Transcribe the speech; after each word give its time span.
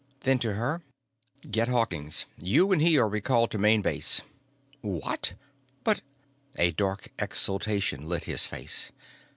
Then 0.21 0.39
to 0.39 0.53
her: 0.53 0.81
"Get 1.51 1.67
Hawkins. 1.67 2.25
You 2.35 2.71
and 2.71 2.81
he 2.81 2.97
are 2.97 3.07
recalled 3.07 3.51
to 3.51 3.59
Main 3.59 3.83
Base." 3.83 4.23
"What? 4.81 5.35
But" 5.83 6.01
A 6.55 6.71
dark 6.71 7.09
exultation 7.19 8.09
lit 8.09 8.23
his 8.23 8.47
face. 8.47 8.91